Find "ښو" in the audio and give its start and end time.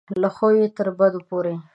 0.35-0.47